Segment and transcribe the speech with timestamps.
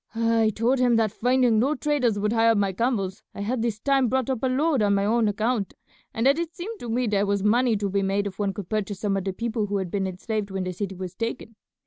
[0.15, 4.07] I told him that finding no traders would hire my camels I had this time
[4.09, 5.75] brought up a load on my own account,
[6.11, 8.67] and that it seemed to me there was money to be made if one could
[8.67, 11.55] purchase some of the people who had been enslaved when the city was taken.